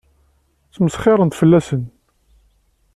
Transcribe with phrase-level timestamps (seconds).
[0.67, 1.83] Ttmesxiṛent fell-asen.